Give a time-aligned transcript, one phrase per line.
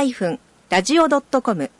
[0.00, 1.70] ST-radio.com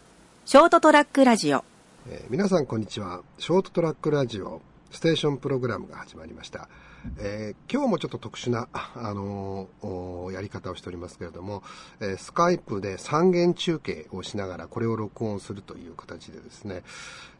[0.44, 1.64] ショートトラックラジオ
[2.08, 3.22] えー皆さんこんにちは。
[3.38, 4.60] ショートトラックラジオ
[4.90, 6.68] ステーションプログラムが始まりました。
[7.18, 11.62] えー今日もちょっと特殊な、あのーやり方をしておりますけれども、
[12.00, 16.82] えースカイプで三元中継をしながらこれを録音するという形でですね、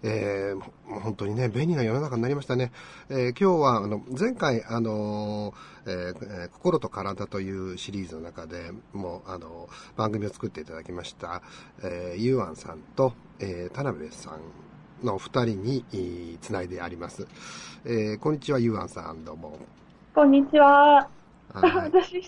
[0.03, 0.61] えー
[1.01, 2.73] 本当にね、便利な世の中になりましたね。
[3.09, 5.55] え今日は、あの、前回、あの
[5.87, 11.43] え心と体というシリーズの中でもう、あの番組を作っていただきました、
[11.83, 14.41] えー、ゆうあんさんと、え田辺さん
[15.05, 17.27] の二人にえーつないであります。
[17.85, 19.59] えーこんにちは、ゆうあんさん、どうも。
[20.15, 21.09] こんにちは。
[21.53, 22.23] はい 私、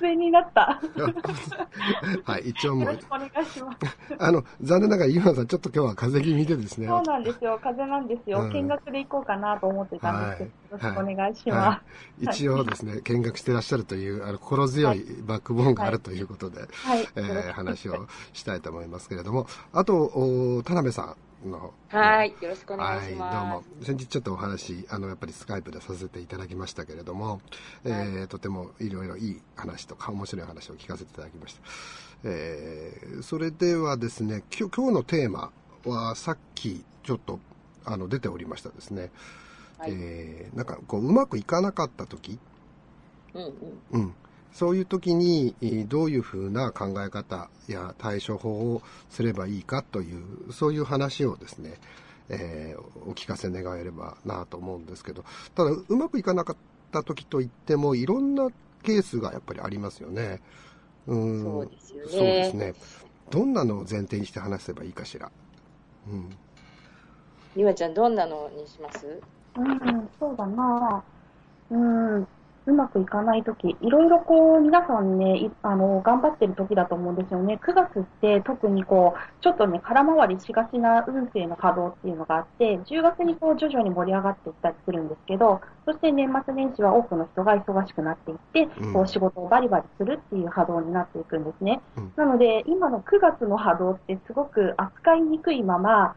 [0.00, 0.78] 出演になった。
[2.24, 3.78] はい、一応もうよろしく、お願いします。
[4.18, 6.86] あの、残念ながら、ゆうあんさん、ちょっと今日は風邪気味でですね。
[6.86, 7.58] そうなんですよ。
[7.62, 8.40] 風邪なんですよ。
[8.42, 11.80] うん見学で行こうかなと思ってたんですけど、はいよろしくお願いしはま
[12.20, 16.86] い、一応ですね、見学してらっしゃるという、あの、心強いバックボーンがあるということで、す。
[16.86, 17.08] はい。
[17.14, 21.16] えー話をしたいと思いますけれども、あと、お田辺さん
[21.46, 23.68] の、はい、よろしくお願いはい、どうします。
[23.70, 23.84] も。
[23.84, 27.40] 先日ちょっとお話、あの、やっぱりスカイプでさせていただきましたけれども、
[27.84, 31.60] えーとてもいろいろいい話とか面白い話を聞かせていただきました。
[32.24, 35.52] えーそれではですね、今日今日のテーマ
[35.84, 37.38] はさっきちょっと、
[37.84, 39.10] あの、出ておりましたですね。
[39.78, 42.38] はいえーなんかこう、うまくいかなかった時、
[43.34, 43.52] うんうん。
[43.90, 44.14] うん。
[44.56, 51.74] そういう時に、えーどういうふうな考え方や対処法をすればいいかという、そういう話をですね、
[52.30, 56.56] えーお聞かせ願えればなと思うんですけど、ただ、うまくいかなかっ
[56.90, 58.48] た時といっても、いろんな
[58.82, 60.40] ケースがやっぱりありますよね。
[61.06, 61.42] うん。
[61.42, 62.74] そうですよねそうですね。
[63.30, 65.30] どんなのを前提にして話せばいいかしら。
[66.10, 66.30] うん。
[67.54, 69.20] ゆまちゃん、どんなのにします？
[69.56, 71.04] うん、そうだな
[71.70, 72.26] うん、
[72.66, 77.60] うまくいかないとき、いろいろこう、皆さんね、いあの、頑張ってるときだと思うんですよね。
[77.62, 91.80] 9月って特にこう、ちょっとね、空回りしがちな運勢の波動っていうのがあって、10月にこう、徐々に盛り上がっていったりするんですけど、そして年末年始は多くの人が忙しくなっていって、うんこう、仕事をバリバリするっていう波動になっていくんですね。
[91.96, 96.16] うんなので、今の9月の波動ってすごく扱いにくいまま、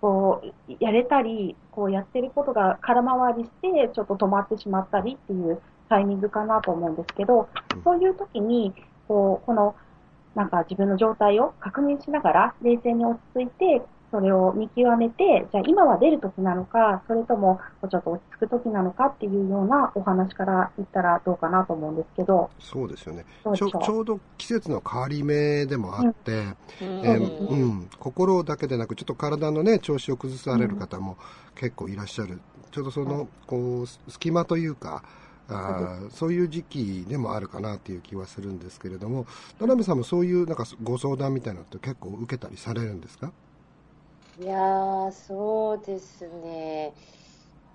[0.00, 8.74] こう、やれたり、こうやってることが空回りして、ちょっと止まってしまったりっていうタイミングかなと思うんですけどうん、そういう時に、
[9.06, 9.74] こう、この、
[10.34, 17.60] なんか自分の状態を確認しながら、冷静に落ち着いて、それを見極めて、じゃあ今は出る時なのか、それとも
[17.90, 23.26] ちょっと落ち着く時なのかっていうようなお話から言ったらどうかなと思うんですけど、そうですよね。
[23.54, 26.44] ちょちょうど季節の変わり目でもあって、
[26.80, 27.90] うん。
[27.98, 31.18] 心だけでなく、ちょっと体のね、調子を崩される方も
[31.54, 32.40] 結構いらっしゃる。
[32.70, 35.02] ちょうどその、こう、隙間というか、
[35.48, 39.24] あーそういう時期でもあるかなっていう気はするんですけれども、
[39.58, 43.32] 田辺さんもそういうなんかご相談みたいなのって結構受けたりされるんですか？
[44.36, 46.94] いやー、そうですね。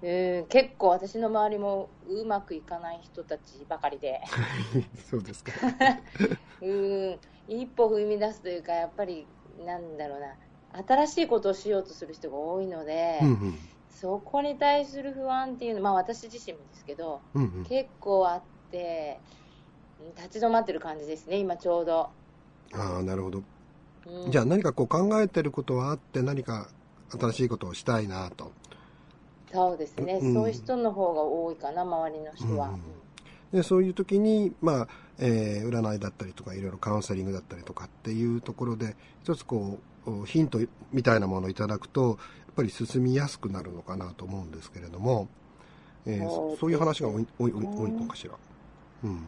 [0.01, 4.21] うん、結構私の周りもうまくいかない人たちばかりで、
[5.09, 5.51] そうですか。
[6.61, 10.37] うん、一歩踏み出すというか、やっぱり、なんだろうな、
[10.85, 13.59] 新しいことをしようとする人が多いので、うんうん。
[13.95, 17.63] そこに対する不安っていうのは、まあ私自身もですけど、うんうん。
[17.65, 19.43] 結構あって、うん
[20.17, 22.09] 立ち止まってる感じですね、今ちょうど。
[22.73, 23.43] ああ、なるほど。
[24.05, 26.67] うんじゃあ何かこう考えてることはあって何か
[27.09, 28.51] 新しいことをしたいなと。
[29.49, 32.69] そうですね、うんそういう人の方が多いかな、周りの人は。
[32.69, 32.81] うん
[33.53, 34.87] でそういう時に、まあ
[35.19, 39.77] えー占いだったりとかいろいろカウンセリングだったりとかっていうところで一つこ
[40.07, 40.59] うヒント
[40.91, 42.17] みたいなものをいただくと
[42.55, 45.27] ぱり進みやすくなるのかなと思うんですけれども、
[46.05, 48.33] えーそういう話が多い多い多いのかしら。
[49.03, 49.25] うん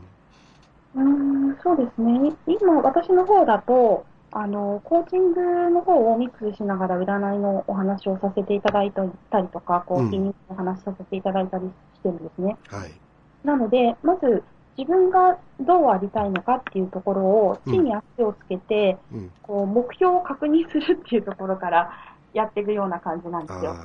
[0.96, 2.34] うーん、そうですね。
[2.48, 12.58] 今、私の方だと、あの、コーチングの方をミックスしながら占いのお話をさせていただいたりとか、こうんう、日にお話しさせていただいたりしてるんですね。
[12.68, 12.92] はい
[13.46, 14.44] なので、まず、
[14.76, 21.92] 自分がどうありたいのかっていうところを、地に足をつけて、うん、こう、目標を確認するっていうところから
[22.36, 23.76] やっていくような感じなんですよ。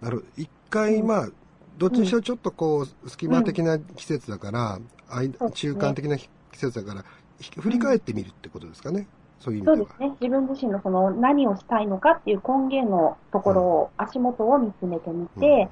[0.00, 1.28] なる一回、まあ
[1.76, 5.50] どっちにしろちょっとこう隙間的な季節だから、うですね。
[5.52, 7.04] 中間的な季節だから
[7.40, 9.06] ひ振り返ってみるってことですかね、
[9.38, 9.76] そういう意味では。
[9.76, 10.16] そうですね。
[10.20, 15.68] 自分自身のその何をしたいのかっていう根源のところを、足元を見つめてみて、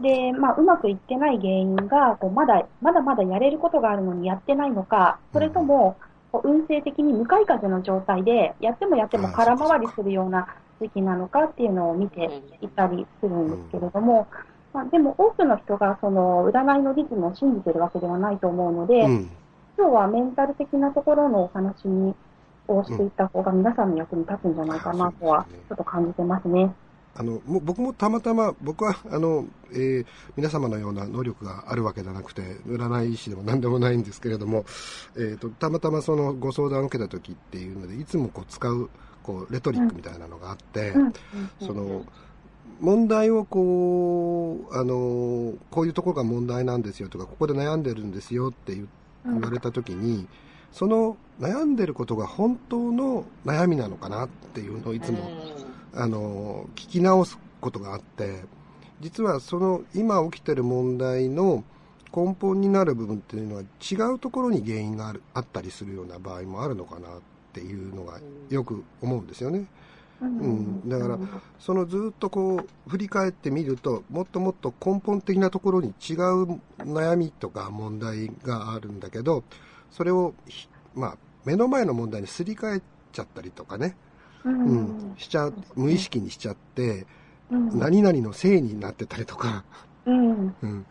[0.00, 5.96] で、まあ、うまくいってない原因が、こうまだ、まだまだやれることがあるのにやってないのか、それとも、
[6.44, 10.48] 運勢的に向かい風の状態で、やってもやっても空回りするような
[10.80, 14.26] 時期なのかっていうのを見ていたりするんですけれども、
[14.72, 19.30] まあ、でも多くの人がその占いのリズムを信じてるわけではないと思うので、うん。
[19.78, 22.14] 今日はメンタル的なところのお話に
[22.68, 26.74] をしていった方が皆さんの役に立つんじゃないかなとは、ちょっと感じてますね。
[27.18, 30.06] あのも僕もたまたま、僕はあの、えー、
[30.36, 34.64] 皆様のような能力があるわけじゃなくて、占い師でも何でもないんですけれども、
[35.16, 38.90] えーと、たまたまそのご相談を受けた時っていうので、いつもこう使う
[39.26, 40.94] こうレトリックみたいなのがあって、
[41.60, 42.04] その
[42.80, 48.88] 問題をこう、あのこういうところが問題なんですよとか、ここで悩んでるんですよって言
[49.40, 50.28] われた時に、
[50.70, 55.18] その悩んでることが本当の悩みなのかなっていうのをいつも、
[55.94, 58.42] あの聞き直すことがあって
[59.00, 61.64] 実はその今起きてる問題の
[62.14, 68.18] 根本になる部分っていうのは違うところに原因があるあったりするような場合もあるのかなっていうのが
[68.50, 69.66] よく思うんですよね。
[70.20, 71.18] うん、だから
[71.58, 79.44] そのずっとこう振り返ってみるともっともっと根本的なところに違う悩みとか問題があるんだけど
[79.90, 80.32] それを、
[80.94, 82.82] まあ、目の前の問題にすり替え
[83.12, 83.96] ちゃったりとかね。
[84.44, 87.04] うん、しちゃ無意識にしちゃって、
[87.50, 89.64] うん、何々のせいになってたりとか、
[90.06, 90.86] うん、うん、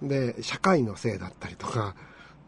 [0.00, 1.96] で社会のせいだったりとか、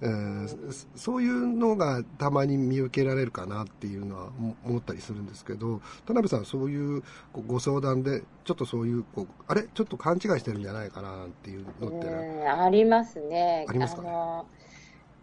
[0.02, 0.48] うん、
[0.96, 4.30] そういうのがたまに見受けられるかなっていうのは
[4.64, 7.04] 思ったりするんですけど田辺さんそういう
[7.46, 9.62] ご相談でちょっとそういうこうあれ？
[9.62, 12.48] ちょっと勘違いしてるんじゃないかなっていうのって。
[12.48, 13.64] ありますね。
[13.68, 14.08] ありますか、ね、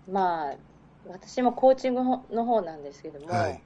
[0.10, 0.56] まあ
[1.08, 3.62] 私もコーチングの方なんですけども、はい。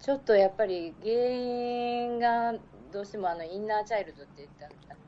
[0.00, 2.54] ちょっとやっぱり原因が
[2.92, 4.48] どうしてもあのインナーチャイルドって言っ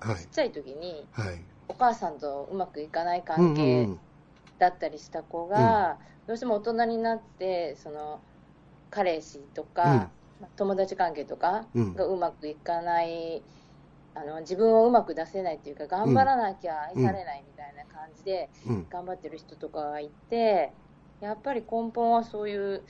[0.01, 3.89] たはい、ちっちゃい時に、はい、お母さんとうまくいかない関係
[4.61, 5.99] だったりした子が、
[6.29, 8.21] どうしても大人になってその
[8.91, 10.11] 彼氏とか、
[10.41, 13.43] うん、友達関係とかがうまくいかない、
[14.15, 18.51] あの自分をうまく出せないというか頑張らなきゃ愛されないみたいな感じで
[18.91, 20.73] 頑張ってる人とかがいて、
[21.21, 22.83] やっぱり根本はそういう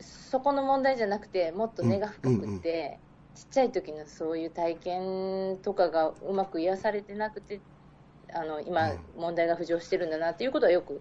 [0.00, 2.98] そこの問題じゃなくてもっと根が深くて、
[3.34, 7.60] ちっちゃい時のそういう体験とかがうまく癒されてなくて
[8.34, 11.00] あの今、問題が浮上してるんだなっていうことはよく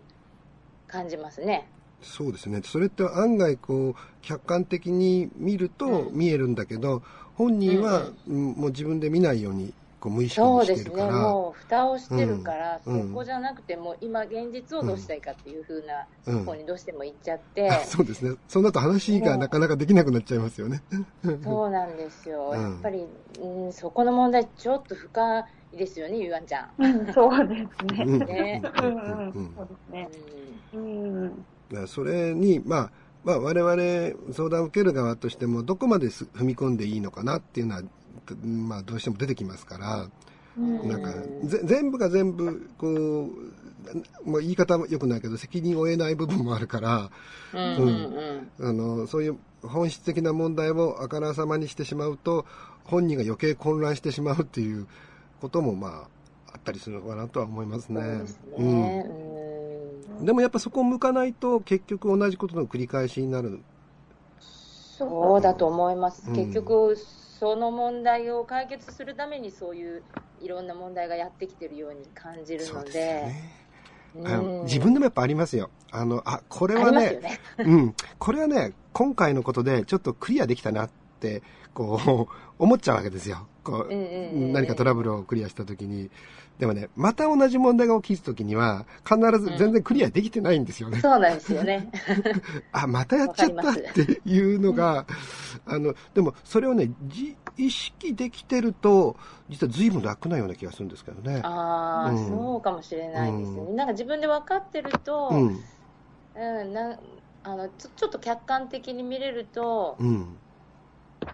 [0.87, 1.69] 感じますね。
[2.01, 2.61] そうですね。
[2.63, 7.01] それって案外こう客観的に見ると見えるんだけど、うん、
[7.35, 11.11] 本人は、もう自分で見ないようにこう無意識にしてるから。
[11.11, 17.67] そうですね、もう蓋をしてるから、うん、そこじゃなくて、も今現実をどうしたいかっていうふうな方にどうしても行っちゃって。
[17.67, 18.35] うん、そうですね。
[18.47, 20.81] その後話がなかなかできなくなっちゃいますよね。
[21.43, 22.53] そうなんですよ。
[22.53, 23.05] やっぱり、
[23.41, 25.39] うん、そこの問題ちょっと深
[25.73, 26.83] いですよね、ゆうあんちゃん。
[26.83, 28.05] うん、そうですね。
[28.05, 28.61] ね。
[28.63, 30.09] うん、そうですね。
[30.73, 31.87] うん。
[31.87, 32.91] それに、まあ、
[33.23, 37.81] まあ、我々相談を受ける側としてもどこまで踏み込んでいいのかなっていうのは
[38.35, 40.09] まあ、どうしても出てきますから、
[40.57, 41.13] なんか
[41.65, 47.09] 全部が全部こう、まあ、言い方もよくないけど責任を負えない部分もあるから、
[47.53, 52.45] うんあのそういう本質的な問題をあからさまにしてしまうと
[52.85, 54.87] 本人が余計混乱してしまうっていう
[55.41, 56.07] こともま
[56.47, 58.01] ああったりするのかなとは思いますね。
[58.57, 58.63] う
[60.21, 63.59] ん、でもやっぱそこを向かないと結局同じことの繰り返しになる。
[64.39, 66.29] そうだと思います。
[66.31, 66.97] 結局
[67.39, 70.03] その問題を解決するためにそういう
[70.41, 72.91] いろんな問題がやってきてるように感じるので。
[72.91, 73.59] ね
[74.15, 75.69] うん、自分でもやっぱありますよ。
[75.91, 81.43] あの、あ、これはね、ねうん、これはね、今回のことでちょっとクリアできたなって、
[81.73, 83.47] こう、 思っちゃうわけですよ。
[83.63, 83.93] こう、
[84.51, 86.09] 何かトラブルをクリアしたときに。
[86.57, 90.95] でもね、また同じ問題が起きたときには、必ず全然クリアできてないんですよね。
[90.95, 91.89] うん、そうなんですよね。
[92.73, 95.05] あ、またやっちゃったっていうのが、
[95.69, 96.91] あの、でもそれをね、
[97.57, 99.15] 意識できてると、
[99.49, 101.41] 実は随分楽なような気がするんですけどね。
[101.43, 103.61] ああ、うん、そうかもしれないですね。
[103.61, 105.59] うん、なんか自分で分かってると、うん、
[106.35, 106.99] うん、な
[107.43, 110.37] あのちょちょっと客観的に見れると、うん。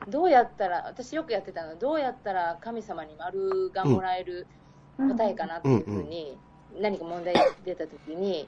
[0.07, 4.47] どうやったら、私よくやってたのは、どうやったら神様に丸がもらえる
[4.97, 6.37] 答えかなっていうふうに、
[6.79, 8.47] 何か問題が出た時に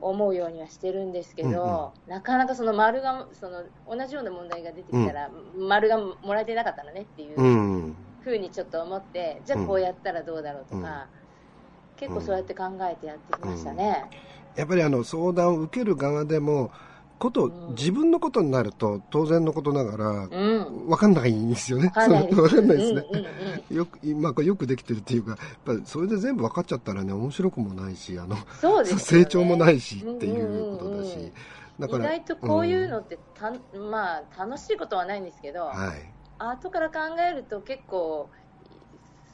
[0.00, 11.06] 思うようにはしてるんですけど、なかなかその丸が、その同じような問題が出てきたら、丸がもらえてなかったのねっていうふうにちょっと思って、じゃあこうやったらどうだろうとか、
[11.96, 14.04] 結構そうやって考えてやってきましたね。
[14.56, 16.70] やっぱりあの相談を受ける側でも
[17.18, 21.88] こと、自分のことになると当然のことながら、分かんないんですよね。
[21.88, 22.12] 分かん
[22.68, 23.04] ないですね。
[23.70, 28.42] よく、まあ、よくできてるっていうか、やっぱりそれで全部分かっちゃったらね、面白くもないし、あの、ね、
[28.84, 31.32] 成長もないしっていうことだし。
[31.78, 38.28] だから意外とこういうのってた、うん、まあ、楽しいことはないんですけど、はい、後から考えると結構、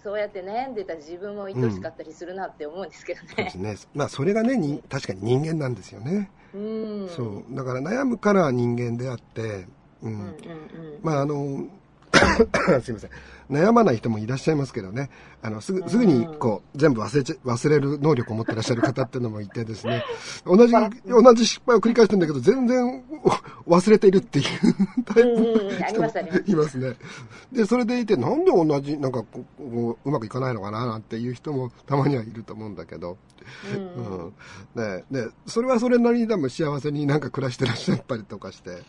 [0.03, 3.29] そうやって悩んでた自分も愛しかったりするなって思うんですけどね。
[3.31, 3.91] うん、そうですね。
[3.95, 6.31] まあ、それがね、に確かに人間なんですよね。
[6.55, 6.59] う
[7.05, 7.09] ん。
[7.09, 7.55] そう。
[7.55, 9.67] だから悩むから人間であって、
[10.03, 10.37] うん。
[11.03, 11.67] まああの、
[12.83, 13.11] すいません。
[13.51, 15.11] 悩まない人もいらっしゃいますけどね。
[15.43, 20.03] あの、すぐ、すぐに、こう、全部忘れちゃ、忘れる能力を持ってらっしゃる方っていうのもいてですね。
[20.47, 20.73] 同じ、
[21.07, 23.03] 同じ失敗を繰り返してるんだけど、全然
[23.67, 24.45] 忘れているっていう
[25.05, 26.97] タイプうんうんうんあり人いますね。
[27.53, 33.19] で、それでいて、なんで同じ、なんかこう、こううまくいかないのかな、なんていう人もたまにはいると思うんだけど。
[33.75, 34.33] うん。
[34.75, 38.83] ねで、それはそれなりに多分幸せになんか暮らしてらっしゃったりとかして、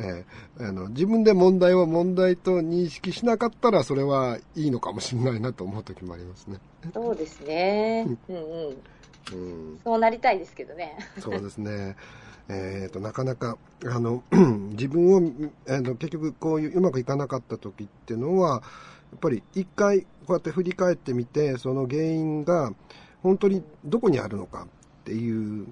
[0.00, 6.58] えーあの、自分で問題を問題と認識しなかったらそれはいいのかもしれないなと思う時もありますね。
[6.92, 8.06] そうですね。
[8.28, 8.76] うんうん。
[9.32, 9.36] う
[9.74, 9.80] ん。
[9.84, 10.96] そうなりたいですけどね。
[11.18, 11.96] そうですね。
[12.48, 13.56] えー、となかなか
[13.86, 14.22] あの
[14.72, 15.22] 自分を
[15.68, 18.62] あの結局こういううまくいかなかった時っていうのは
[19.12, 22.72] やっぱり一回こうやって振り返ってみてその原因が
[23.22, 25.66] 本当にどこにあるのかっていう、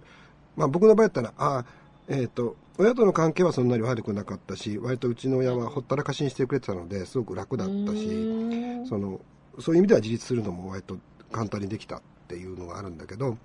[0.57, 1.65] まあ、僕の場合だったらあ、
[2.09, 8.07] えー、と親との関係はそんなに悪くなかったし割とうちの親はほったらかしにしてくれてたのですごく楽だったし。
[8.07, 9.21] うんその
[9.59, 10.97] そういう意味では自立するのも割と
[11.31, 13.37] 簡単にできたっていうのがあるんだけど、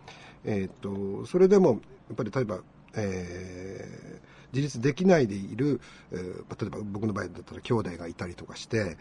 [0.43, 2.59] えー、とそれでもやっぱり例えば、
[2.95, 5.81] えー自立できないでいる、
[6.13, 8.95] えー例えば僕の場合だったら兄弟がいたりとかして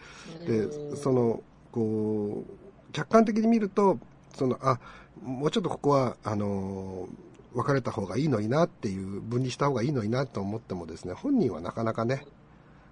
[0.45, 3.97] でそのこう客観的に見ると
[4.33, 4.79] そのあ
[5.23, 7.07] もうちょっとここはあの
[7.55, 12.25] 別れた方がいいのになっていう分離した方がいいのになと思ってもですね本人はなかなかね、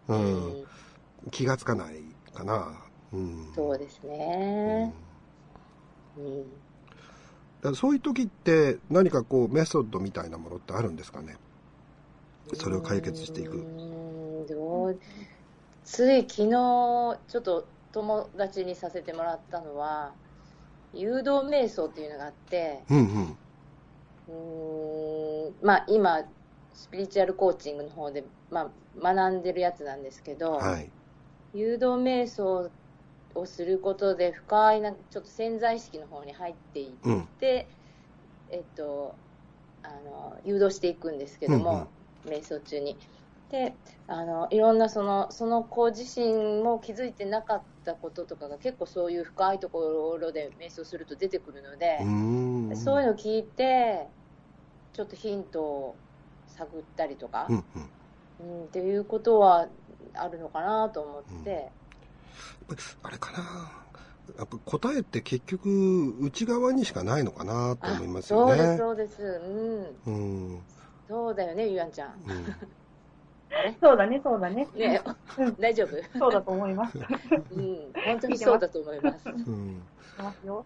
[0.08, 0.66] う、うんん
[1.32, 2.02] 気がつかない
[2.34, 2.82] かな。
[3.14, 3.52] うん。
[3.54, 4.10] そうですうん。
[4.10, 4.94] ね。
[6.18, 6.42] うん。
[6.42, 6.44] だ
[7.64, 11.38] からそういう時って何かこうメソッドみたいなものってあるんですかね？
[12.56, 13.58] それを解決していく。
[13.58, 15.00] うんどう
[15.86, 20.12] つい昨日ちょっと友達にさせてもらったのは
[20.94, 23.38] 誘導瞑想っていうのがあってうんうん
[24.28, 26.24] うーんまあ今
[26.74, 30.92] スピリチュアルコーチングの方で、まあ、学んでるやつなんですけど、はい。
[31.54, 32.72] 誘導瞑想
[33.36, 36.98] をすることで深いなちょっと潜在意識の方に入っていっ
[37.40, 37.70] て、
[38.50, 38.58] うん。
[38.58, 39.16] えっと、
[39.84, 41.88] あの誘導していくんですけども、
[42.26, 42.98] 瞑想中に。
[43.54, 43.76] で
[44.08, 52.00] あのいろんなそのその子自身も気づいてなかったこととかが結構そういう深いところで瞑想すると出てくるので
[52.76, 54.08] そういうのを聞いて
[54.92, 56.00] ちょっとヒントを
[56.48, 57.64] 探ったりとか、うん
[58.40, 59.68] うんうん、っていうことは
[60.16, 61.72] あるのかなと思って。
[63.04, 63.38] あれかな
[64.38, 65.68] やっぱ答えって結局
[66.22, 69.22] 内側にしかないのかなと思いますよそうです、ねそうです。
[69.22, 70.12] うん。
[70.12, 70.64] うんうん
[71.08, 72.16] そうだよね、ゆやんちゃん。
[73.82, 74.68] そうだね、そうだね。
[74.76, 75.02] ね、
[75.60, 76.20] 大丈夫？
[76.20, 76.98] そうだと思います。
[76.98, 77.02] う
[77.60, 77.78] ん。
[78.06, 79.30] 本当にそうだと思います。
[79.30, 79.82] うん
[80.18, 80.66] ますよ。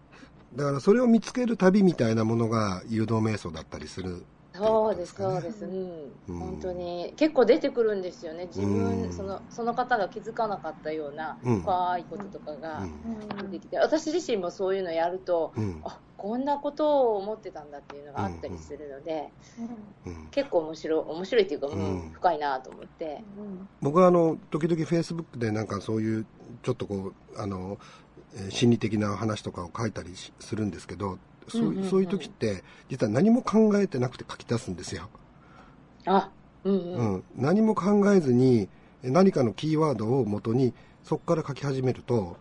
[0.54, 4.24] だからそれを見つける旅みたいなものが誘導瞑想だったりする
[4.58, 5.64] そうです、そうです。
[5.64, 6.12] うん。
[6.28, 7.14] うん本当に。
[7.16, 8.46] 結構出てくるんですよね。
[8.46, 19.32] 自うん分、その、その方が気づかなかったようなうん深いこととかがうん出てきて、私自身もそういうのやると、うんあ、こんなことを思ってたんだっていうのがあったりするので、
[20.06, 23.22] うん結構面白い、面白いっていうか、ううんん、深いなと思って。
[23.80, 26.26] 僕はあの時々フェイスブックでなんかそういう
[26.62, 27.78] ちょっとこうあの
[28.34, 31.90] えー心理的な話とかを書いたりしするんですけどそう,、うんうんうん。
[31.90, 35.08] そういう時って実は何も考えてなくて書き出すんですよ、
[36.06, 36.30] あ、
[36.64, 37.14] うんううん。
[37.16, 38.68] ん何も考えずに
[39.02, 40.74] え何かのキーワードを元に
[41.04, 42.36] そこから書き始めると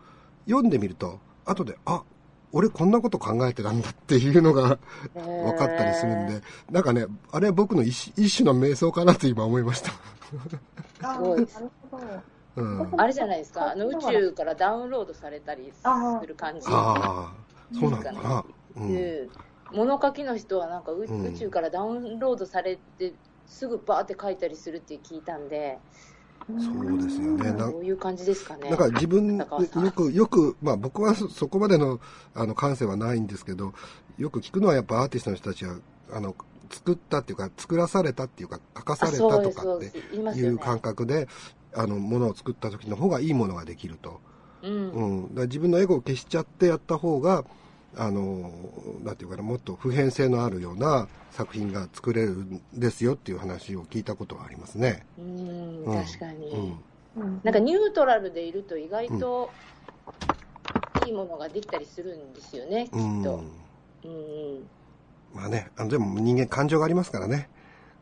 [0.45, 2.03] 読んでみると後であ
[2.53, 4.79] 俺こんなこと考えてたんだっていうのが
[5.13, 9.91] 分かったりするんで、なんかねあれは僕の一種一種の瞑想かなと今思いました、
[11.03, 11.41] あすごい。
[11.41, 12.03] ですなるほど。
[12.55, 15.71] うん、あれじゃないですか、あの宇宙からダウンロードされたり
[16.21, 16.65] する感じ。
[16.67, 17.33] ああ
[17.77, 18.45] そうなのかな、
[19.71, 21.07] 物書きの人はなんか宇
[21.37, 23.13] 宙からダウンロードされて、
[23.45, 25.79] すぐバーって書いたりするって聞いたんで、
[26.47, 27.51] そうですよね。
[27.51, 28.69] などういう感じですかね。
[28.69, 29.45] なんか自分、よ
[29.91, 31.99] く、よく、まあ僕はそそこまでの、
[32.33, 33.73] あの、感性はないんですけど、
[34.17, 35.75] よく聞くのはやっぱアーティストの人たちは、
[36.13, 36.35] あの、
[36.69, 39.97] 作ったっていうか、作らされたっていうか、書かされたとかって
[40.37, 41.27] いう感覚で、
[41.73, 44.21] あの、ものを作った時の方がいいものができると。
[44.63, 45.35] うんうん。
[45.35, 47.43] だ自分のエゴを消しちゃってやった方が、
[47.95, 48.51] あの、
[49.03, 55.05] なんていうかな、もっと普遍性のあるような作品が作れるんですよっていう話を聞いたことはありますね。
[55.17, 56.61] うん、うん確かに、うん。
[57.23, 59.49] うんなんかニュートラルでいると意外と
[61.07, 63.41] いいものができたりするんですよね、きっと。
[64.03, 64.67] うん。
[65.33, 67.49] まあね、あのでも人間感情がありますからね。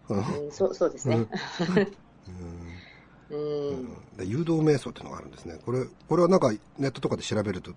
[0.09, 1.15] うんうん、そうそうですね。
[1.15, 1.27] うん
[4.23, 5.59] 誘導瞑想っていうのがあるんですね。
[5.65, 7.71] これ、これはなんかネットとかで調べると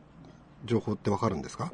[0.64, 1.72] 情報ってわかるんですか？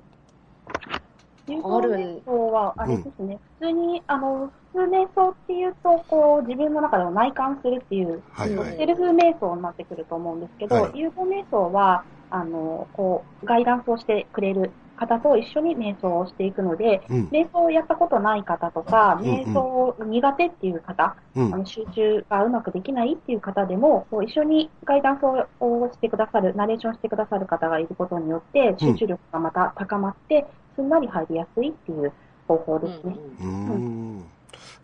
[1.47, 14.71] 流動瞑想は、あれですね、うん、普通に、あの、普通瞑想っていうと、こう、自分の中でも内観するっていう、はいはい、セルフ瞑想になってくると思うんですけど、はい、流動瞑想は、あの、こう、ガイダンスをしてくれる
[15.07, 25.25] 方と一緒に瞑想をしていくので、うん、瞑想をやったことない方とか、うんうん、瞑想苦手っていう方、うん、あの集中がうまくできないっていう方でも、こう一緒にガイダンス
[25.61, 30.47] をしてくださる、ナレーションしてくださる方がいることによって、集中力がまた高まって、
[30.77, 32.13] すんなり入りやすいっていう
[32.49, 33.17] 方法ですね。
[33.41, 33.69] うん。
[33.71, 34.25] うん、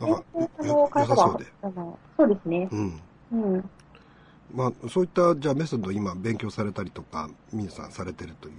[0.00, 2.68] あのそうですね。
[2.70, 3.00] うん。
[3.32, 3.70] うん
[4.54, 8.54] まあ、そういったじゃあメソッドを今勉強されたりとか皆さんされてるという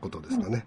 [0.00, 0.64] ことですかね。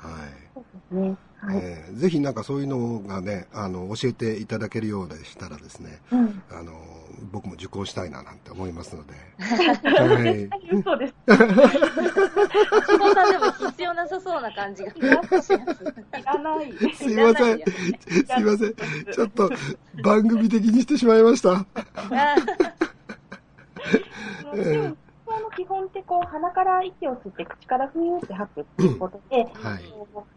[0.00, 0.30] はい。
[0.54, 1.16] そうですね。
[1.40, 6.72] はい、えー、ぜひなんかそういうのがね、あの、教えていただけるようでしたらですね、うん、あの、
[7.30, 9.14] 僕も受講したいななんて思いますので。
[9.38, 10.50] はい。
[10.72, 11.14] 嘘です。
[11.26, 14.92] 志保さんでも必要なさそうな感じが。
[14.92, 15.14] いら
[16.38, 16.72] ない。
[16.94, 17.58] すいません。
[17.58, 17.72] す
[18.40, 18.74] いません。
[19.12, 19.50] ちょっと
[20.02, 21.64] 番組的にしてしまいました。
[24.54, 24.96] えーの
[25.58, 29.82] 基本ってこう鼻から息を吸って口からふーって吐くっていうことで、はい、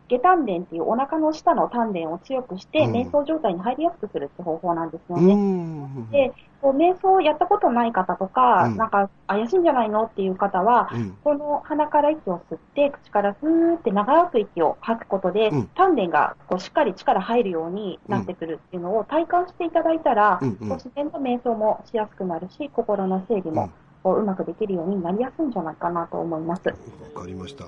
[0.09, 6.07] 下丹田っていうお腹の下の丹田を強くして、瞑想状態に入りやすくするって方法なんですよね。
[6.11, 23.69] で、こう瞑想をやったことない方とか、うん、なんか怪しいんじゃないのっていう方は、うん、この鼻から息を吸って、口からふーって長く息を吐くことで、うん、丹田がこうしっかり力入るようになってくるっていうのを体感していただいたら、うんうん、自然と瞑想もしやすくなるし、心の整理も
[24.03, 26.67] こううまくできるようになりやすいんじゃないかなと思います。
[26.67, 27.65] わかりました。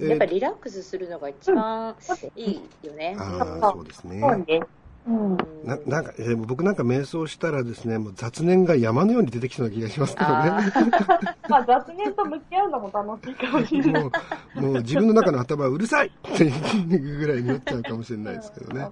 [0.00, 1.94] やっぱりリラックスするのが一番
[2.34, 3.16] いいよね。
[3.18, 4.20] ああ、そうですね。
[4.20, 4.86] そうです。
[5.06, 10.50] うん、ななんか、えー、僕なんか瞑想したらですね、もう雑念が山のように出てきそうな気がしますけどね。
[11.48, 14.02] まあ雑念と向き合うのも楽しいかもしれない。
[14.02, 14.10] も
[14.56, 18.88] う、もう自分の中の頭はうるさいっていうぐらいになっちゃうかもしれないですけどね。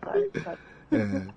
[0.93, 1.31] えー、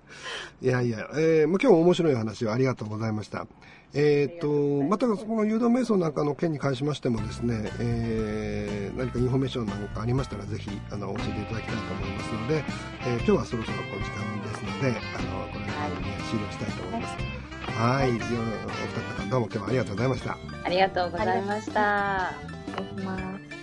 [0.62, 3.48] いやいや、えー、もう今日も面白い話をありがとうございました。
[3.94, 12.64] えーと、またその誘導瞑想なんかの件に関しましてもですね、えー、何かインフォメーションなんかありましたらぜひあの教えていただきたいと思いますので、
[13.06, 17.38] えー、今日はそろそろお時間ですのであのこれ番組は終了したいと思います。
[17.78, 20.38] はい、お二方どうも今日はありがとうございました。
[20.64, 22.32] ありがとうございました。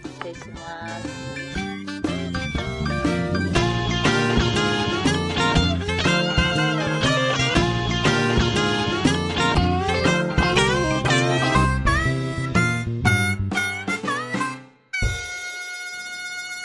[0.03, 1.34] 失礼します。